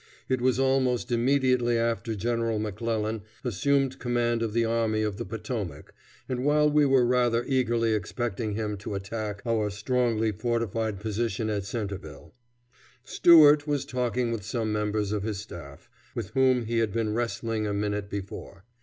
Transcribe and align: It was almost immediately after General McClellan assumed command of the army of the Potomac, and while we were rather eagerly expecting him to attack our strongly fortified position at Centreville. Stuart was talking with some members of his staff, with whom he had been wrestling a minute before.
It 0.27 0.41
was 0.41 0.57
almost 0.59 1.11
immediately 1.11 1.77
after 1.77 2.15
General 2.15 2.57
McClellan 2.57 3.21
assumed 3.43 3.99
command 3.99 4.41
of 4.41 4.51
the 4.51 4.65
army 4.65 5.03
of 5.03 5.17
the 5.17 5.25
Potomac, 5.25 5.93
and 6.27 6.43
while 6.43 6.67
we 6.67 6.87
were 6.87 7.05
rather 7.05 7.45
eagerly 7.47 7.93
expecting 7.93 8.55
him 8.55 8.77
to 8.77 8.95
attack 8.95 9.43
our 9.45 9.69
strongly 9.69 10.31
fortified 10.31 10.99
position 10.99 11.51
at 11.51 11.65
Centreville. 11.65 12.33
Stuart 13.03 13.67
was 13.67 13.85
talking 13.85 14.31
with 14.31 14.41
some 14.41 14.73
members 14.73 15.11
of 15.11 15.21
his 15.21 15.37
staff, 15.37 15.87
with 16.15 16.29
whom 16.31 16.65
he 16.65 16.79
had 16.79 16.91
been 16.91 17.13
wrestling 17.13 17.67
a 17.67 17.71
minute 17.73 18.09
before. 18.09 18.63